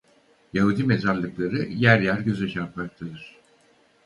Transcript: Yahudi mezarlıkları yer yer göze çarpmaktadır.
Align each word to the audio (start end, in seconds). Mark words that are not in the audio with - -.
Yahudi 0.53 0.83
mezarlıkları 0.83 1.57
yer 1.57 1.99
yer 1.99 2.17
göze 2.19 2.49
çarpmaktadır. 2.49 3.37